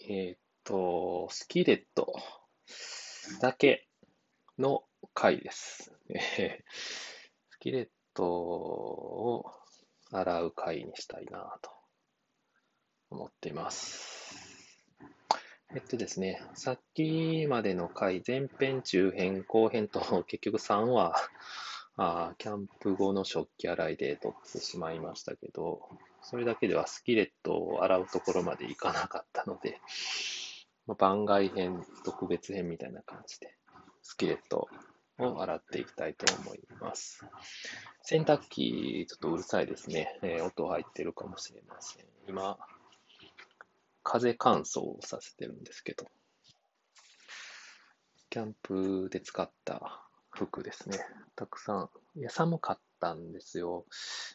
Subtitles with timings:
[0.00, 2.14] えっ、と、スキレット
[3.40, 3.88] だけ
[4.58, 5.92] の回です。
[7.50, 9.52] スキレットを
[10.10, 11.70] 洗う回にしたいなと
[13.10, 14.18] 思っています。
[15.74, 21.14] えっとですね、さっきまでの回、前編、中編、後編と 結局3話、
[21.96, 25.88] あキャンプ後の食器洗いで撮ってしまいましたけど、
[26.22, 29.80] それだけではスキレットを洗うところまでいかなかったので、
[30.86, 33.54] まあ、番外編、特別編みたいな感じで、
[34.02, 34.68] スキレット
[35.18, 37.24] を洗っていきたいと思います。
[38.02, 40.18] 洗濯機、ちょっとうるさいですね。
[40.22, 42.04] えー音入ってるかもしれません。
[42.28, 42.58] 今、
[44.02, 46.06] 風乾燥させてるんですけど、
[48.30, 50.98] キャンプで使った服ですね。
[51.36, 53.84] たくさん、いや、寒かったんですよ。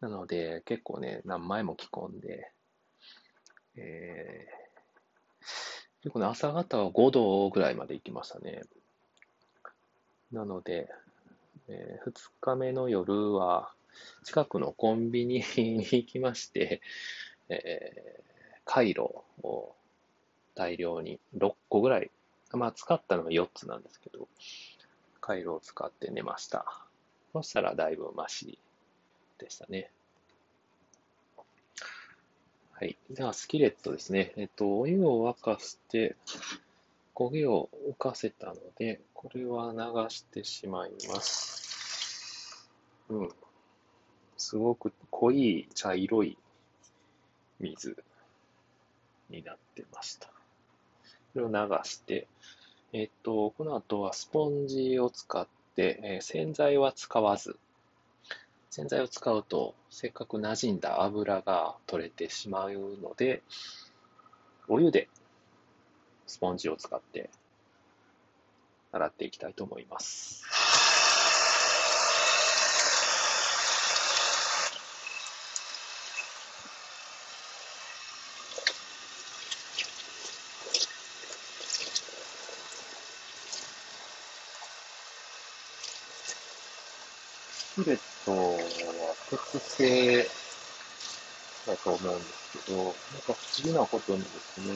[0.00, 2.50] なので、結構ね、何枚も着込んで、
[3.76, 4.58] えー
[6.00, 8.62] 結構ね、朝方は5度ぐらいまで行きましたね。
[10.30, 10.88] なので、
[11.68, 13.72] え2日目の夜は、
[14.24, 16.80] 近くのコンビニに 行きまして、
[17.48, 18.28] えー
[18.70, 19.74] カイロを
[20.54, 22.10] 大量に6個ぐらい、
[22.52, 24.28] まあ使ったのが4つなんですけど、
[25.22, 26.87] カイロを使って寝ました。
[27.32, 28.58] そしたらだいぶマシ
[29.38, 29.90] でしたね。
[32.72, 32.96] はい。
[33.10, 34.32] じゃあ、スキレットですね。
[34.36, 36.14] えっと、お湯を沸かして、
[37.14, 39.78] 焦げを浮かせたので、これは流
[40.10, 42.68] してしまいます。
[43.08, 43.28] うん。
[44.36, 46.38] すごく濃い茶色い
[47.58, 47.96] 水
[49.28, 50.28] になってました。
[51.34, 52.28] これを流して、
[52.92, 55.48] えっと、この後はスポンジを使っ、
[55.80, 57.56] え洗剤は使わず、
[58.70, 63.42] 洗剤を使うと、せっかく馴染んだ油が取れてしまうので、
[64.68, 65.08] お湯で
[66.26, 67.30] スポンジを使って
[68.92, 70.42] 洗っていきたいと思います。
[87.78, 88.58] スキレットは
[89.30, 90.26] 鉄製
[91.64, 94.74] だと思うんですけど、なんか不思議なことにですね、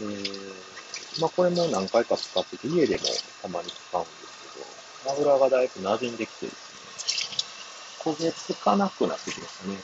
[0.00, 3.02] えー、まあこれも何回か使ってて、家でも
[3.42, 4.38] たまに使うんです
[5.02, 9.74] けど、油がだいぶ馴染んできてですね、焦げつかなくなってきましたね。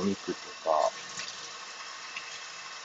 [0.00, 0.92] お肉とか、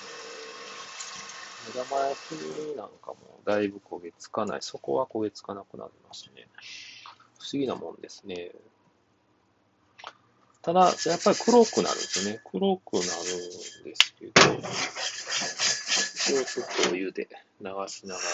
[0.01, 4.63] えー、目玉焼きなんかもだいぶ焦げつかない。
[4.63, 6.47] そこは焦げつかなくなりましね。
[7.39, 8.51] 不思議なもんですね。
[10.61, 12.41] ただ、やっぱり黒くなるんですよね。
[12.51, 14.41] 黒くなるんですけど、こ
[16.31, 17.29] れをちょっとお湯で
[17.61, 18.27] 流しながら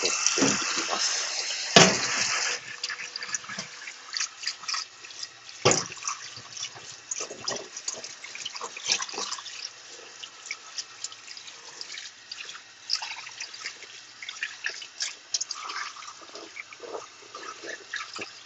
[0.00, 1.33] 取っていきます。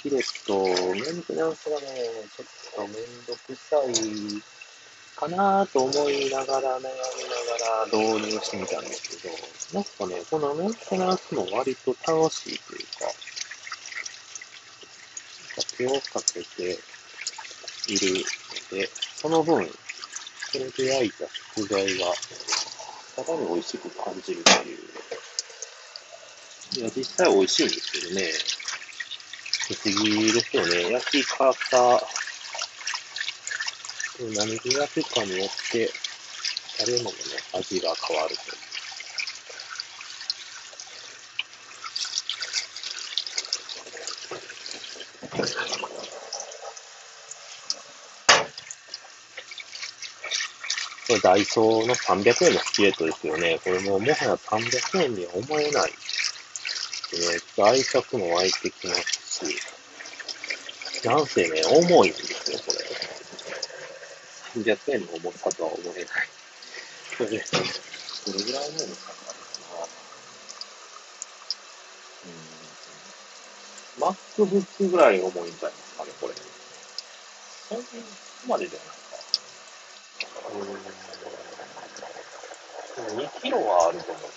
[0.08, 1.84] キレット、メンテナンスがね、
[2.34, 2.46] ちょっ
[2.76, 2.92] とめん
[3.26, 4.40] どくさい
[5.14, 6.94] かなと思いながら、悩みなが
[7.82, 9.34] ら導入してみたんですけど、
[9.74, 13.04] なんかね、このメンテナンスも割と楽しいというか、
[15.60, 16.78] か手をかけて
[17.92, 18.24] いる
[18.72, 19.72] ので、その分、こ
[20.54, 24.78] れで焼いた食材が、さらに美味しく感じるという。
[26.76, 28.30] いや、実際美味しいんですけどね、
[29.68, 30.92] 不思議ですよね。
[30.92, 31.46] 焼き方、
[34.18, 35.90] 何で焼くかによって、
[36.78, 37.12] 食べ物の
[37.52, 38.36] 味が変わる。
[51.06, 53.60] これダイソーの300円のスキレットですよね。
[53.62, 55.92] これももはや300円に思えない。
[57.12, 62.78] でね、愛着も湧いてきますし、なんせね、重いんですよ、これ。
[64.62, 66.06] 300円の重さとは思えない。
[67.18, 69.28] これ、どれぐらいの重さかな。
[72.26, 72.28] う
[73.98, 74.00] ん。
[74.00, 74.18] マック
[74.76, 75.58] ス2ぐらい重いん。
[75.58, 76.34] じゃないですかね、これ。
[77.68, 77.78] そん。
[77.78, 77.84] な
[78.48, 78.94] までじゃないか。
[80.50, 80.54] う
[83.14, 83.18] ん。
[83.18, 84.28] 2キロはあると思うん。
[84.30, 84.36] で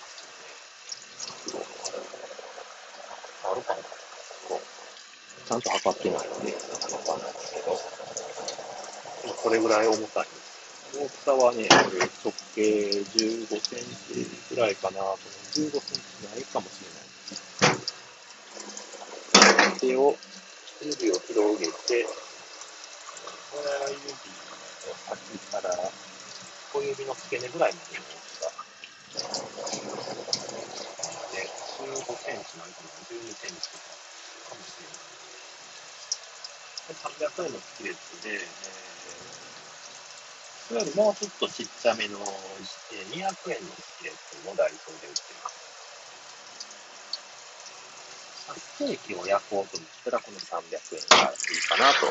[1.44, 1.66] すよね。
[3.44, 6.60] あるかなゃんと測ってないので、わ
[7.04, 7.72] かんないですけど、
[9.28, 10.26] まあこれぐらい重たい。
[10.92, 15.18] 大きさはね、これ直径15センチぐらいかなと、
[15.56, 15.86] 15センチ
[16.28, 16.94] ないかもしれな
[19.76, 19.80] い。
[19.80, 20.16] 手を、
[20.80, 22.06] 指を広げて、
[23.52, 24.14] 親指の
[25.04, 25.68] 先から
[26.72, 28.08] 小指の付け根ぐらいまでの大き
[28.40, 28.50] さ。
[31.32, 31.50] で、
[31.80, 33.84] 15センチないかな、12センチとか
[34.52, 35.11] かもしれない。
[36.90, 38.42] 300円のスキレットで、えー
[40.68, 45.62] それよりもうちょっとちっちゃめの、えー200円のスキレットもダイソーで売ってます。
[48.58, 50.62] ステーキを焼こうと思ったら、この300
[50.96, 52.06] 円がいいかなと。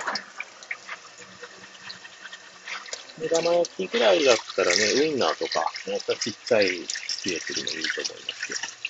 [3.20, 8.81] 目玉焼きぐらいだったらね、ウインナーとか、もっとちっちゃいスキレットでもいいと思いますよ。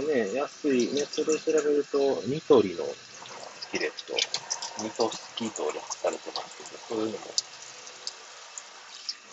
[0.00, 4.14] とね、安い、ネットで調べると、ニトリのスキレット、
[4.82, 7.18] ニトスキーと略されてますけど、そういうのも、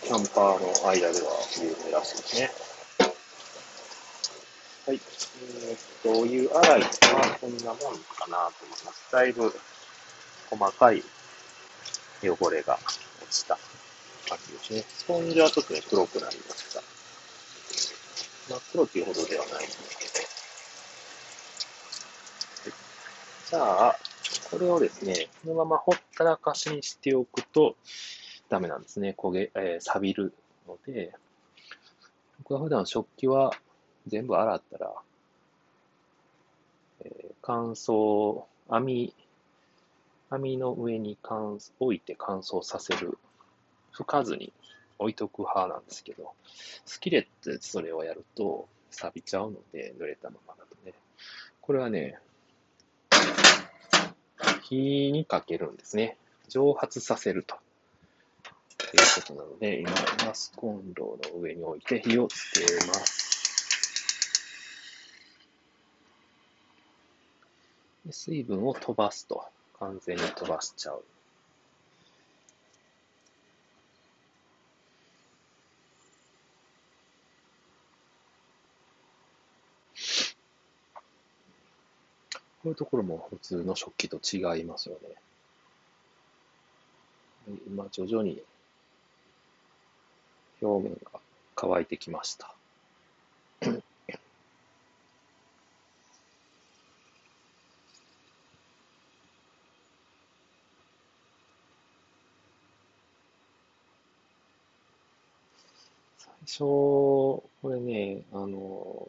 [0.03, 2.51] キャンパーの間では有名らしいですね。
[4.85, 5.01] はい。
[5.41, 9.11] えーっと、お湯洗いはこんなもんかなと思います。
[9.11, 9.53] だいぶ
[10.49, 11.03] 細かい
[12.23, 12.79] 汚れが
[13.21, 13.57] 落ちた
[14.29, 14.85] 感じですね。
[14.87, 16.81] スポンジはちょっとね、黒くなりました。
[18.49, 20.19] 真っ黒というほどではないんですけど。
[20.19, 20.27] はい
[23.49, 23.95] じゃあ、
[24.51, 27.77] これをですね、このままほったらかしにしておくと
[28.49, 29.15] ダメなんですね。
[29.17, 30.33] 焦げ、えー錆びる
[30.67, 31.13] ので、
[32.39, 33.53] 僕は普段食器は
[34.05, 34.93] 全部洗ったら、
[37.05, 39.13] えー乾燥、網、
[40.29, 43.17] 網の上に乾置いて乾燥させる。
[43.93, 44.51] 拭かずに
[44.99, 46.33] 置いとく派なんですけど、
[46.85, 50.93] スキレットでそれをやると錆びちゃうので、濡れたままだとね。
[51.61, 52.19] これはね、
[54.69, 56.17] 火にかけるんですね。
[56.49, 57.55] 蒸発させると。
[58.77, 59.91] ということなので、今、
[60.25, 63.27] ガスコンロの上に置いて火をつけます。
[68.11, 69.45] 水分を飛ばすと。
[69.79, 71.03] 完全に飛ばしちゃう。
[82.67, 85.15] こういうところも普通の食器と違いますよね。
[87.65, 88.43] 今、徐々に
[90.61, 91.21] 表面が
[91.55, 92.53] 乾いてきました。
[106.17, 109.07] 最初、これね、あの、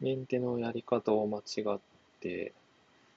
[0.00, 1.42] メンテのやり方を間違
[1.76, 1.78] っ
[2.22, 2.52] て、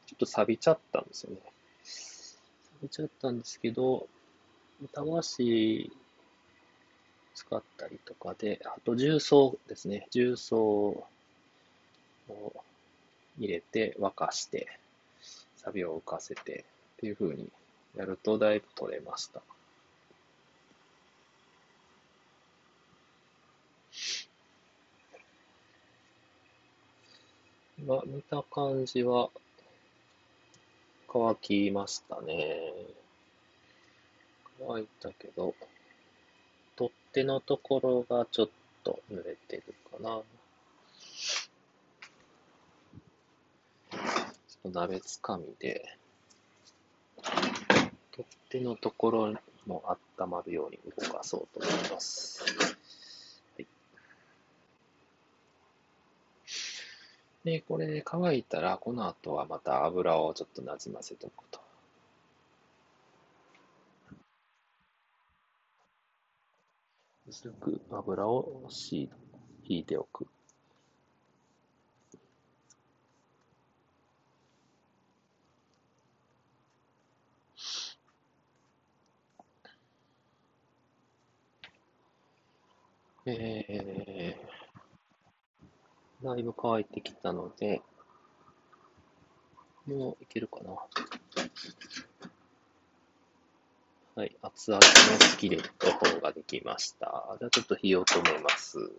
[0.07, 1.37] ちょっと錆びちゃったんですよね。
[1.83, 4.07] 錆びちゃったんですけど、
[4.91, 5.91] たわし
[7.33, 10.07] 使ったりとかで、あと重曹ですね。
[10.11, 10.57] 重曹
[12.29, 12.53] を
[13.37, 14.67] 入れて沸かして、
[15.57, 16.65] 錆を浮かせて
[16.97, 17.49] っていう風に
[17.95, 19.41] やるとだいぶ取れました。
[27.77, 29.29] 今見た感じは
[31.07, 32.73] 乾きましたね。
[34.59, 35.53] 乾いたけど、
[36.75, 38.49] 取っ手のところがちょっ
[38.83, 40.21] と濡れてるかな。
[43.91, 45.97] ちょっと鍋つかみで、
[48.11, 49.33] 取っ手のところ
[49.67, 49.83] も
[50.19, 52.43] 温まるように動かそうと思います。
[53.57, 53.67] はい。
[57.45, 61.59] で、これで乾いたら、この後はまた油をちょっとなじませておくと。
[67.27, 69.09] 薄く油を敷
[69.69, 70.27] いておく。
[83.27, 84.64] えー、
[86.23, 87.81] だいぶ乾いてきたので、
[89.87, 90.71] もういけるかな。
[94.15, 94.87] はい、熱々の
[95.19, 97.35] スキレット方ができました。
[97.39, 98.91] じゃあちょっと火を止めます。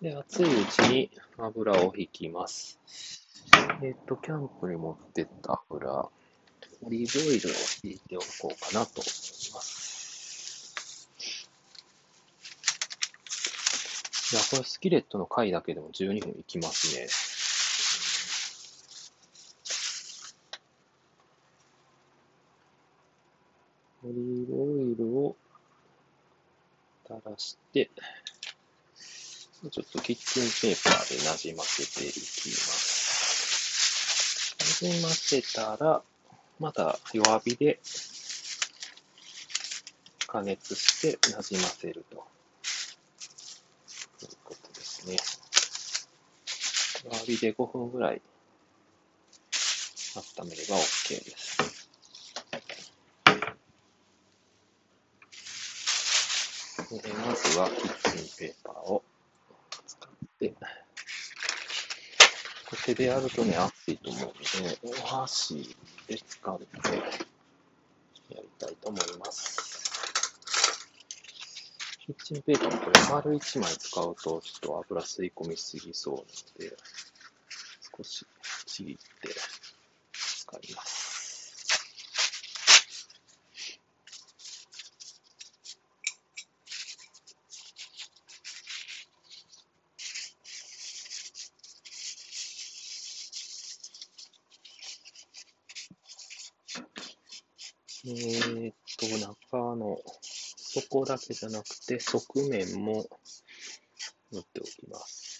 [0.00, 2.78] で、熱いうちに油を引きます。
[3.82, 6.10] えっ、と、キャンプに持ってった油、オ
[6.88, 9.87] リーブオイルを引いておこうかなと思います。
[14.30, 17.08] いや、これスキレットの回だけでも12分いきますね。
[24.04, 25.34] オリーブオイルを
[27.06, 27.90] 垂らして、
[29.70, 32.98] ちょっとキッチンペーパーでなじませていきます。
[34.82, 36.02] なじませたら、
[36.60, 37.80] また弱火で
[40.26, 42.37] 加熱してなじませるということ
[45.06, 45.44] です
[47.04, 47.10] ね。
[47.10, 48.20] 弱火で5分ぐらい
[50.16, 51.58] 温めれば OK です。
[56.90, 59.02] まずはキッチンペーパーを
[60.40, 60.54] で、
[62.84, 65.76] 手でやるとね、熱いと思うので、お箸
[66.06, 69.67] で使ってやりたいと思います。
[72.08, 76.26] キッチンペーパーもこれ丸1枚使うとちょっと油吸い込みすぎそうなの
[76.70, 76.74] で、
[77.98, 78.26] 少し
[78.64, 79.28] ちぎって
[80.14, 81.08] 使います。
[98.06, 99.98] えー、っと、中の
[100.82, 103.06] 底だけじゃなくて、側面も
[104.32, 105.38] 塗っておきます。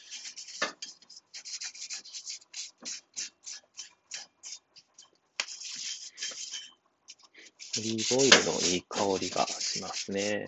[7.79, 10.47] オリーブオイルのいい香りがしますね。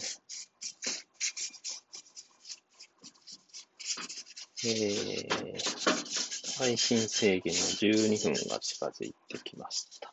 [4.62, 10.12] えー、配信制限の12分が近づいてきました。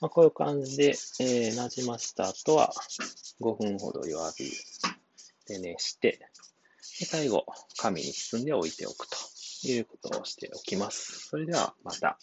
[0.00, 2.72] まあ、こういう感じで、えー、なじました後は、
[3.40, 4.44] 5分ほど弱火
[5.46, 6.18] で熱して、
[7.00, 7.44] で最後、
[7.76, 9.16] 紙に包んで置いておくと
[9.66, 11.28] いうことをしておきます。
[11.28, 12.18] それではまた。